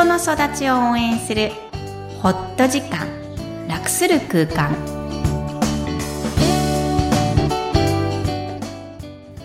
[0.00, 1.50] 人の育ちを応援する
[2.22, 3.06] ホット時間
[3.68, 4.74] 楽する空間。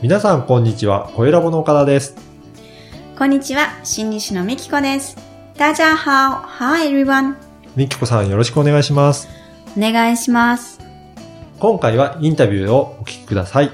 [0.02, 2.15] 皆さんこんにちは、声ラボの岡田です。
[3.18, 5.18] こんにちは心理師のみきこです。
[5.58, 7.35] 大家好 Hi everyone
[7.76, 9.28] みきこさんよろしくお願いします。
[9.78, 10.79] お願いします。
[11.60, 13.72] 今回はインタビューをお聞きください。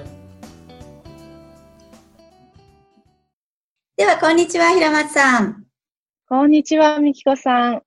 [3.98, 5.71] ではこんにちは平松さん
[6.32, 7.82] こんにちは、みきこさん。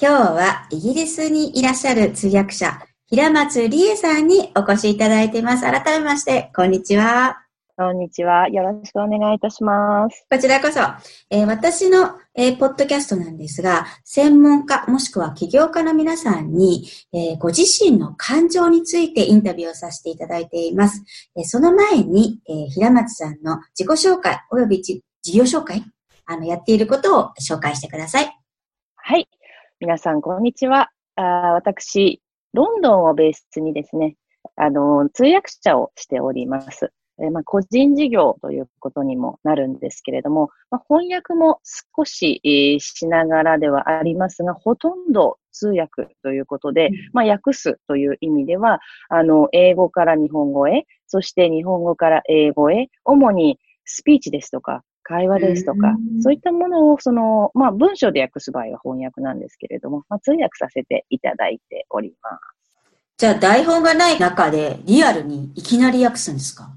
[0.00, 7.42] 今日はイギリスにいらっしゃる通訳者平松理恵さんにお越しいただいています改めましてこんにちは
[7.76, 8.48] こんにちは。
[8.48, 10.26] よろしくお願いいたします。
[10.30, 10.80] こちらこそ、
[11.28, 21.02] えー私の、えーポッドキャストなんですが、専門家もしくは起業家の皆さんに、えーご自身の感情についてインタビューをさせていただいています。
[21.36, 25.84] えーその前に、えー平松さんの自己紹介及びじ事業紹介
[26.26, 28.36] あの、やっていることを紹介してください。
[28.96, 29.28] はい。
[29.80, 30.90] 皆さん、こんにちは。
[31.16, 34.16] あー私、ロンドンをベースにですね、
[34.56, 36.92] あの、通訳者をしております。
[37.18, 41.60] えーまあ、個人事業ということにもなるんですけれども、まあ、翻訳も
[41.96, 62.42] 少し、えーしながらではありますが、ほとんど通訳ということで、うんまあ、訳すという意味では、あの、英語から日本語へ、そして日本語から英語へ、主にスピーチですとか、会話ですとかう、んそういったものを、その、まあ、文章で訳す場合は翻訳なんですけれども、まあ、通訳させていただいております。
[63.18, 66.70] じゃあ、台本がない中でリアルにいきなり訳すんですか？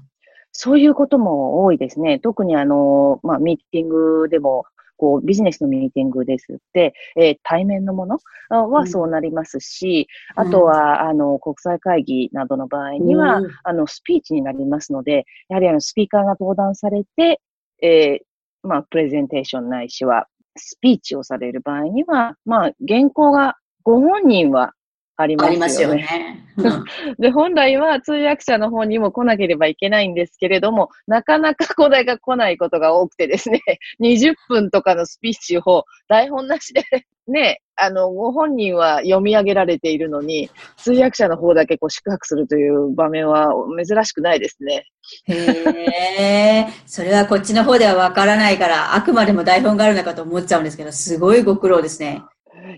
[0.52, 2.18] そういうことも多いですね。
[2.18, 4.64] 特にあの、まあ、ミーティングでも、
[4.98, 17.40] こう、ビジネスのミーティングですって、えー対面のものはそうなりますし、あとは、あの、国際会議などの場合には、うんあの、スピーチになりますので、やはりあの、スピーカーが登壇されて、
[17.82, 18.26] えー
[18.66, 24.72] まあ、プレゼンテーションないしは、スピーチをされる場合には、まあ、原稿がご本人は
[25.16, 25.54] ありますよね。
[25.54, 26.46] ありますよね。
[26.56, 26.84] う ん
[27.18, 33.60] で、本来は通訳者の方にも来なければいけないんですけれども、なかなか答えが来ないことが多くてですね、
[34.00, 36.82] 20分とかのスピーチを台本なしで
[37.28, 43.50] ね、あの、ご本人は読み上げられているのに、通訳者の方だけこう宿泊するという場面は
[43.86, 44.86] 珍しくないですね。
[45.26, 52.22] へえ、それはこっちの方ではわからないから、あくまでも台本があるのかと思っちゃうんですけど、すごいご苦労ですね。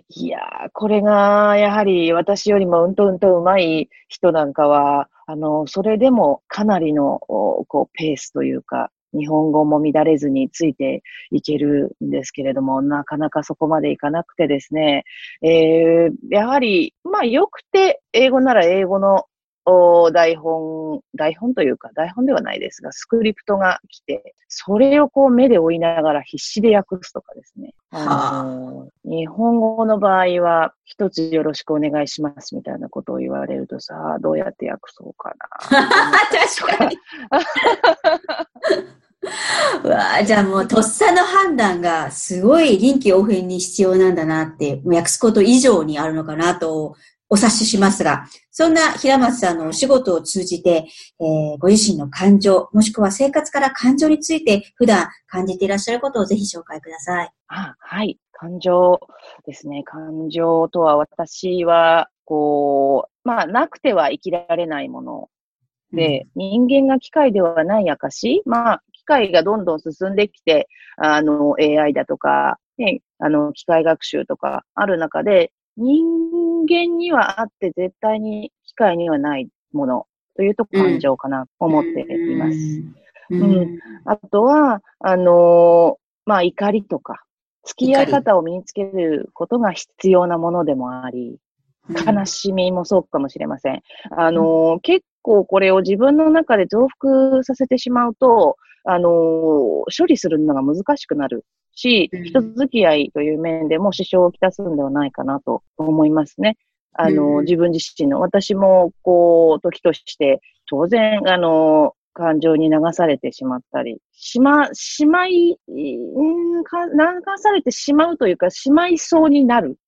[0.09, 15.05] いやー、これが、やはり私よりもうんとうんと上手い人なんかは、あの、それでもかなりの、おこう、ペースというか、日本語も乱れずについていけるんですけれども、なかなかそこまでいかなくてですね、
[15.43, 19.25] えー、やはり、まあ、よくて、英語なら英語の
[19.71, 27.75] お台本、台本というか、台本ではないですが、スクリプトが来て、それをこう目で追いながら必死で訳すとかですね。
[27.91, 35.81] あの日本語の場合は、一つよろしくお願いしますみたいなことを言われるとさ、どうやって訳そうかな。
[36.65, 36.97] 確かに。
[39.85, 46.97] うわあじゃあもう、とっさの判断がすごい臨機応変に必要なんだなって、訳すこと以上にあるのかなと
[47.31, 50.87] お察ししますが、そんな平松さんのお仕事を通じて、
[51.21, 57.31] えーご自身の感情、もしくは生活から感情について普段感じていらっしゃることをぜひ紹介ください。
[57.49, 58.19] あはい。
[58.33, 59.01] 感情
[59.47, 59.83] ですね。
[59.85, 65.29] 感情とは私は、こう、まあ、なくては生きられないもの
[65.93, 80.07] で、人間が機械ではない証まあ、機械がどんどん進んできて、あの、AI だとか、ね、あの、機械学習とかある中で、人間にはあって絶対に機械にはないもの
[80.37, 82.57] というと感情かなと思っています。
[83.31, 83.43] うん。
[83.43, 87.25] うんうんあとは、あのーまあ、怒りとか、
[87.65, 91.39] 付き合い方を身につけることが必要なものでもあり、
[92.07, 93.83] 悲しみもそうかもしれません。
[94.11, 99.13] あのー結構これを自分の中で増幅させてしまうと、あのー
[99.97, 106.57] 処理するのが難しくなるしうん、人付き合いという面でも支障をきたすんではないかなと思いますね。
[106.93, 116.93] あのーうん自分自身の、私も、こう、時として、当然、あのー感情に流されてしまったり、しま、しまい、うんか流
[117.37, 119.79] されてしまうというか、しまいそうになる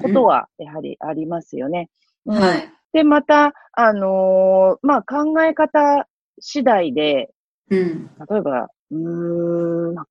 [0.00, 1.88] ことは、やはりありますよね。
[2.24, 2.75] うんはい。
[2.92, 6.06] で、また、あのーまあ、考え方
[6.40, 7.30] 次第で、
[7.70, 8.10] うん。
[8.30, 10.06] 例えば、うーん、まあ、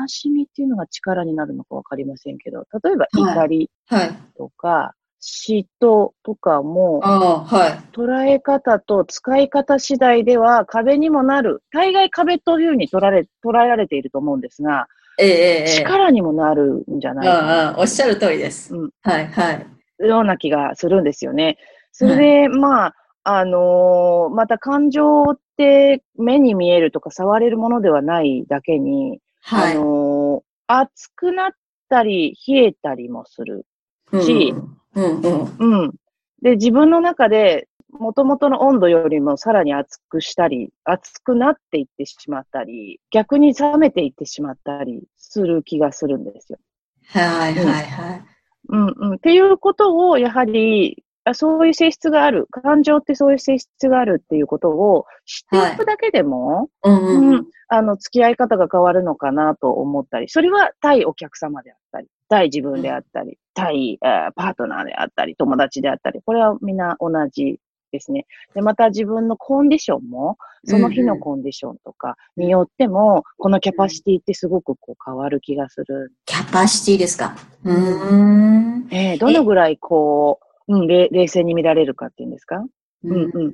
[0.00, 4.10] 悲しみっていうのが力になるのかわかりませんけど、例えばはい怒りはい。
[4.36, 7.96] とか、嫉妬とかも、はい。
[7.96, 11.62] 捉え方と使い方次第では壁にもなる。
[11.72, 14.88] 大概壁というふうに捉え捉えられていると思うんですが、
[15.18, 17.70] ええええ力にもなるんじゃないかな。
[17.70, 18.74] うんうん、おっしゃる通りです。
[18.74, 19.66] うんはい、はい。
[20.06, 21.58] ような気がするんですよね。
[21.92, 22.94] それで、まあ、
[23.24, 29.76] あのーまた感情って目に見えるとか触れるものではないだけに、はい。
[29.76, 31.50] あのー熱くなっ
[31.90, 33.66] たり冷えたりもする。
[34.12, 34.54] うんし
[34.94, 35.56] うんうん。
[35.58, 35.94] うん。
[36.42, 46.58] で、自分の中で、元々の温度よりもさらに熱くしたり、熱くなっていってしまったり、逆に冷めていってしまったりする気がするんですよ。
[47.06, 48.22] はい、はい、はい。
[48.68, 49.14] うんうん。
[49.14, 52.48] っていうことを、やはり、あそういう性質がある。
[52.50, 57.46] 感情ってそういう性質があるっていうことを知っていくだけでも、うんうんううんん。
[57.68, 67.60] あの、付き合い方が変わるのかなと思ったり、それは対お客様であったり、対自分であったり、対、えーパートナーであったり、友達であったり、これはみんな同じ
[67.92, 68.26] ですね。
[68.54, 76.12] で、また自分のコンディションも、その日のコンディションとかによっても、このキャパシティってすごくこう変わる気がする。
[76.24, 77.36] キャパシティですか？
[77.64, 78.88] うーん。
[78.90, 82.64] えーどのぐらいこう、うん、れ冷静に見られるかっていうんですか？
[83.04, 83.52] うんうんうん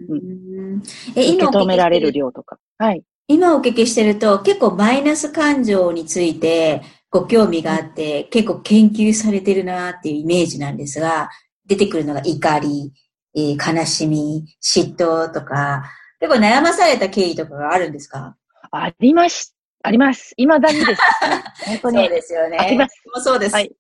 [0.73, 0.83] うん。
[1.17, 2.59] え、受け止められる量とか。
[2.79, 3.03] はい。
[3.29, 11.31] 今お聞きしてると、結構マイナス感情についてご興味があって、結構研究されてるなっていうイメージなんですが、
[11.67, 12.93] 出てくるのが怒り、
[13.35, 15.85] えー悲しみ、嫉妬とか、
[16.21, 18.37] 結構悩まされた経緯とかがあるんですか？
[18.71, 19.55] あります。
[19.83, 20.35] あります。
[20.37, 21.03] 未だにです。
[21.67, 22.09] 本当に。
[22.09, 22.59] ですよね。
[22.59, 23.55] ありますもうそうです。
[23.55, 23.71] はい。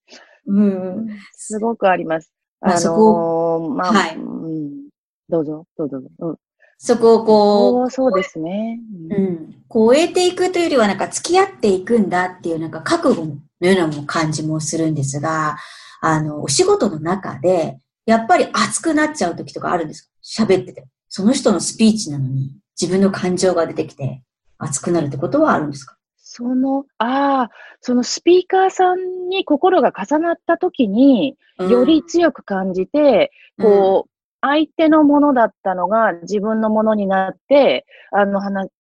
[0.46, 1.08] うん。
[1.32, 2.32] すごくあります。
[2.61, 4.17] まああそこまあ、はい。
[4.17, 4.89] うん、
[5.29, 6.01] どうぞ、どうぞ。
[6.19, 6.37] うん、
[6.79, 8.81] そこをこそうそうですね。
[9.11, 13.27] う、うん、超えていくというよりは、なんか付き合っていくんだっていう、なんか覚悟
[13.61, 15.57] のようなも感じもするんですが、
[16.01, 20.45] あの、お仕事の中で、やっぱり熱くなっちゃう時とかあるんですか？
[20.45, 20.87] 喋ってて。
[21.09, 24.23] その人のスピーチなのに、自分の感情が出てきて、
[24.59, 25.98] 熱くなるってことはあるんですか？
[26.38, 27.50] その、ああ、
[27.81, 38.70] そのスピーカーさんに心が重なった時に、より強く感じて、こう、相手のものだったのが自分のものになって、あの、話、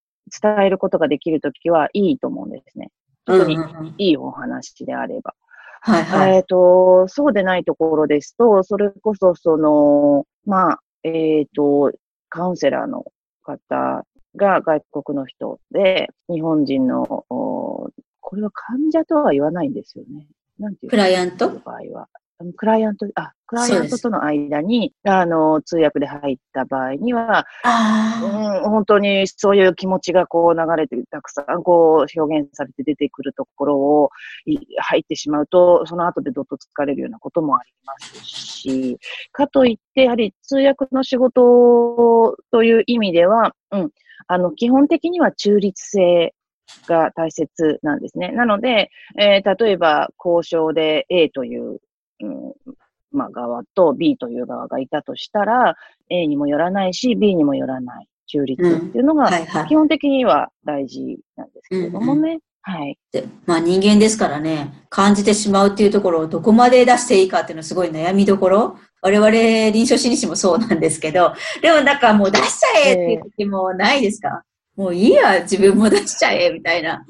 [0.40, 2.92] 伝えることができるときはいいと思うんですね。
[3.26, 5.34] うん、特にうんうんうんいいお話であれば。
[5.80, 6.36] はいはい。
[6.36, 11.90] えっ、と、そうでないところですと、それこそ、その、まあ、えっ、と、
[12.28, 13.04] カウンセラーの
[13.42, 14.04] 方
[14.38, 17.90] が外国の人で、日本人の、お
[18.20, 20.26] これは患者とは言わないんですよね。
[20.58, 21.50] なんていうクライアント？
[21.50, 22.08] 場合は。
[22.40, 34.10] うんクライアント、あ、クライアントとの間に、あの、通訳で入った場合には、あうん、本当にそういう気持ちがこう流れて、たくさんこう表現されて出てくるところを
[34.46, 38.98] い入ってしまうと、その後でどっと疲れるようなこともありますし、
[39.32, 43.90] かといって、やはり通訳の仕事という意味では、うん、
[44.28, 46.34] あの、基本的には中立性
[46.86, 48.30] が大切なんですね。
[48.32, 51.80] なので、えー例えば交渉で A という、
[52.20, 52.54] うん
[53.10, 55.76] まあ、側と B という側がいたとしたら、
[56.10, 59.74] A にもよらないし、B にもよらない中立っていうのあ、が基。
[59.74, 62.40] 本的には大事なんですけれどもね。
[62.68, 62.98] はい。
[63.12, 68.76] でまあ人間ですからね、感じてしまうっていうところをどこまで出していいかっていうのはすごい悩みどころ。
[69.00, 71.32] 我々臨床心理士もそうなんですけど、
[71.62, 74.42] でもなんかもう出しちゃえっていう時もないですか、
[74.76, 77.06] もういいや、自分も出しちゃえみたいな。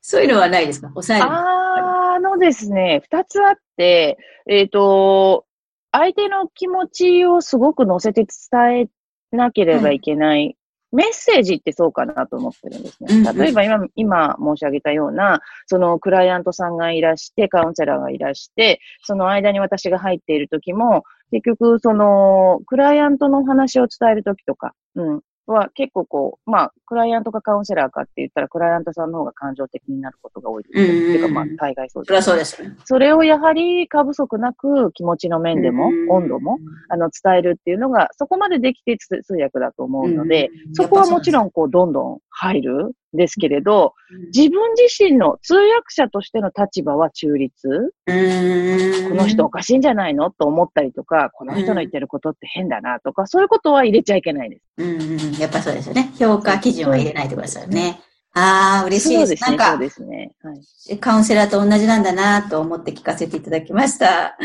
[0.00, 0.88] そういうのはないですか？
[0.88, 1.28] 抑える。
[1.28, 4.16] あのですね、二つあって、
[4.48, 5.44] えっ、と、
[5.92, 8.88] 相手の気持ちをすごく乗せて伝
[9.32, 10.56] えなければいけない。
[10.92, 13.32] メッセージってそうかなと思ってるんですね。
[13.32, 30.84] 例えば今、今申し上げたような、そのクライアントさんがいらして、カウンセラーがいらして、その間に私が入っている時も、結局、その、クライアントのお話を伝える時とか、うん、は結構こう、まあ、クライアントかカウンセラーかって言ったら、クライアントさんの方が感情的になることが多いですね。
[30.84, 32.22] うんうんうんっていうか、まあ、大概そうです。
[32.22, 32.76] そうですね。
[32.84, 36.58] それをやはり過不足なく気持ちの面でも、うん温度も、
[36.88, 47.92] あの、伝えるっていうのが、そこまでできて通通訳だと思うので、うんそこはもちろん、んこう、どんどん入るんですけれど、うん自分自身の通訳者としての立場は中立。
[48.06, 54.62] うんこの人おかしいんじゃないのと思ったりとか、この人の言ってることって変だなとか、そういうことは入れちゃいけないです。
[54.78, 56.12] うんうん、やっぱそうですよね。
[56.18, 58.00] 評価基準は入れないってことですよね。
[58.34, 59.30] ああ、嬉しいです。
[59.30, 60.32] ですね、なんか、そうですね。
[60.42, 60.52] は
[60.90, 60.98] い。
[60.98, 64.38] カウンセラーと同じなんだなと思って聞かせていただきました。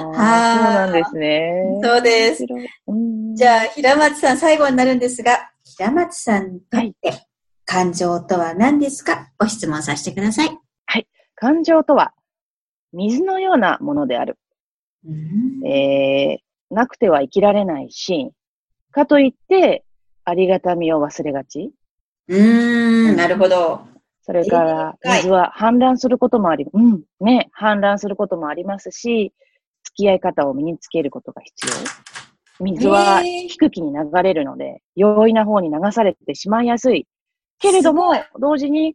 [0.00, 1.62] そうなんですね。
[1.82, 2.44] そうです。
[3.34, 7.27] じゃあ、平松さん、最後になるんですが、平松さんにとって、
[7.70, 9.28] 感情とは何ですか？
[9.38, 10.58] ご質問させてください。
[11.34, 12.14] 感情とは、
[12.94, 14.38] 水のようなものである。
[15.06, 18.30] うんえー、なくては生きられないシーン。
[18.90, 19.84] かといって、
[20.24, 21.70] ありがたみを忘れがち。
[22.26, 23.86] うーん、なるほど。
[24.22, 29.34] それから、はい水は氾濫することもあり、うん、ね、氾濫することもありますし、
[29.84, 31.66] 付き合い方を身につけることが必
[32.60, 32.64] 要。
[32.64, 37.06] 水は低気に流れるので、容易な方に流されてしまいやすい。
[37.58, 38.94] けれども、同時に、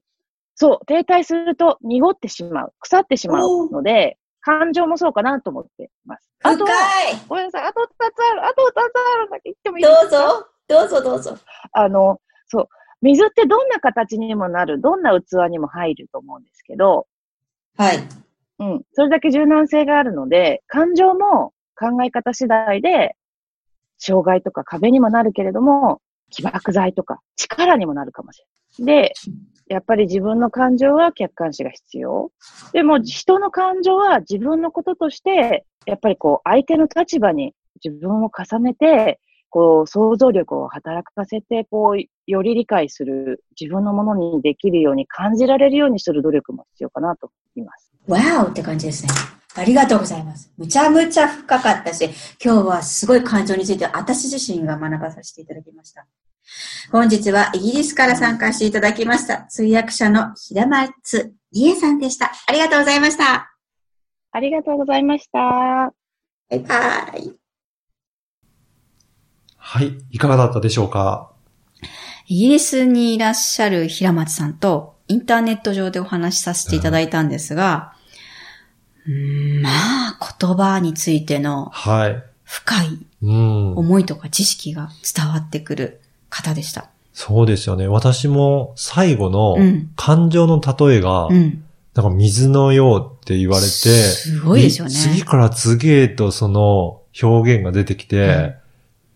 [0.55, 6.29] そう、停滞すると濁ってしまう、腐ってしまうので、感情もそうかなと思っています。
[6.43, 6.65] あと。
[7.27, 8.79] ごめんなさい、あと2つある、あと2つ
[9.15, 9.29] ある。
[9.29, 10.47] だけ言ってもいいですか？
[10.67, 11.37] どうぞ、どうぞどうぞ。
[11.71, 12.67] あの、そう、
[13.01, 17.07] 水ってどんな形にもなる、どんな器にも入ると思うんですけど、
[17.77, 17.97] はい。
[18.59, 23.15] うん、それだけ柔軟性があるので、感情も考え方次第で、
[23.97, 28.52] 障害とか壁にもなるけれども、起爆剤とか力にもなるかもしれない。
[28.79, 29.13] で、
[29.67, 32.31] やっぱり自分の感情は客観視が必要。
[32.73, 37.53] でも人の感情は自分のこととして、やっぱりこう相手の立場に
[37.83, 47.91] 自分を重ねて、こう想像力を働かせて、こうより理解する自分のものにできるように感じられるようにする努力も必要かなと思います。
[48.07, 49.11] わーって感じですね。
[49.55, 50.51] ありがとうございます。
[50.57, 52.09] むちゃむちゃ深かったし、
[52.43, 56.07] 今日はすごい感情について私自身が学ばさせていただきました。
[56.91, 62.31] 本日はイギリスから参加していただきました通訳者の平松理恵さんでした。
[62.47, 63.55] ありがとうございました。
[64.31, 65.39] ありがとうございました。
[65.39, 65.91] バ
[66.51, 66.75] イバ
[67.17, 67.33] イ。
[69.57, 69.97] はい。
[70.11, 71.31] いかがだったでしょうか？
[72.27, 77.93] イギリスにいらっしゃる平松さんとインターネット上でお話しさせていただいたんですが、
[79.05, 82.23] うーんまあ言葉についてのはい。
[82.43, 83.75] 深いうん。
[83.77, 86.01] 思いとか知識が伝わってくる
[86.33, 86.89] 方でした。
[87.13, 87.87] そうですよね。
[87.87, 91.63] 私も最後のうん感情の例えが、うん。
[91.93, 94.91] なんか水のようって言われて、すごいですよね。
[94.91, 98.55] 次から次へとその表現が出てきて、うん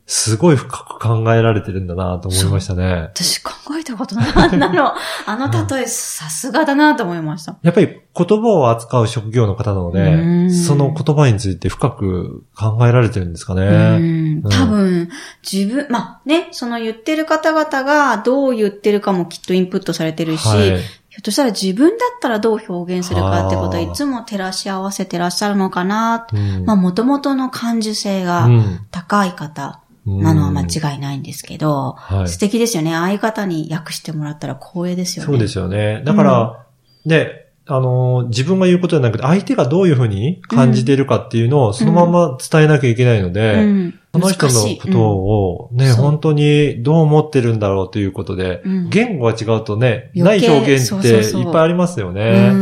[0.10, 3.10] すごい深く考えられてるんだなと思いましたね。
[3.14, 4.94] 私考えたことなかったの。
[5.28, 7.58] あの例えさすがだなと思いました。
[7.62, 10.10] やっぱり言葉を扱う職業の方なのうで、
[10.46, 13.98] んその言葉について深く考えられてるんですかうね。
[14.38, 15.10] ん多分、
[15.44, 20.80] 自分、まあね、その言ってる方々がどう言ってるかもきっとインプットされてるし、はい。
[21.10, 26.28] ひょっとしたら自分だったらどう表現するかってことはいつも照らし合わせてらっしゃるのかな。
[26.32, 32.96] うんまあ元々の感受性がうん高い方なのは間違いないんですけど、はい素敵ですよね。
[32.96, 35.32] ああいう方に訳してもらったら光栄ですよね。
[35.32, 36.02] そうですよね。
[36.06, 36.66] だから、
[37.06, 44.00] ね、あの、自分が言うことじゃなくて、相手がどういうふうに感じているかっていうのをそのまま伝えなきゃいけないので、うん。
[44.14, 52.54] その人のことをね、そう本当にどう思ってるんだろうということで、うん言語が違うとね、ない表現っていっぱいありますようね。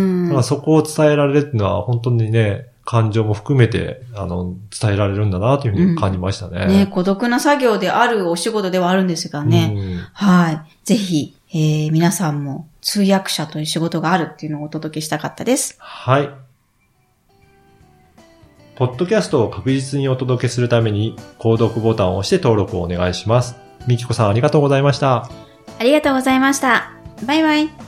[0.43, 6.67] そこを伝えられるっていうのは本当にね、感情も含めて、あの、伝えられるんだなというふうに感じましたね。
[6.67, 9.73] ね、孤独な作業であるお仕事ではあるんですがね。
[9.75, 10.61] うんはい。
[10.83, 15.75] ぜひ、えー皆さんも通訳者という仕事があるっていうのをお届けしたかったです。
[15.79, 16.29] はい。
[18.75, 23.55] ポッドキャストを確実にお届けするために、購読ボタンを押して登録をお願いします。
[23.87, 25.29] みきこさんありがとうございました。
[25.79, 26.91] ありがとうございました。
[27.25, 27.84] バイバイ。